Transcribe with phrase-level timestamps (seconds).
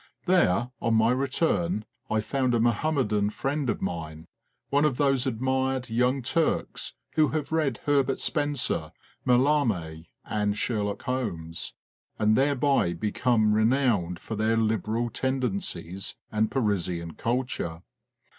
[0.25, 4.25] There, on my return, I found a Mahommedan friend of mine
[4.71, 8.93] one of those admired Young Turks who have read Herbert Spencer,
[9.27, 11.73] Mallarme, and FORGOTTEN WARFARE 71 Sherlock Holmes,
[12.17, 17.83] and thereby become renowned for their liberal tendencies and Parisian culture.